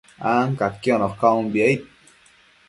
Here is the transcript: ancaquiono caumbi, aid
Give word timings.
ancaquiono 0.35 1.07
caumbi, 1.19 1.59
aid 1.67 1.81